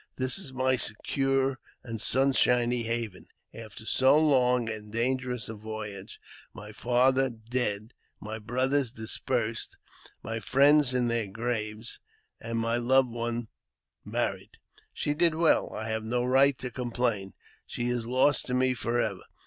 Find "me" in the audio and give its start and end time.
18.55-18.73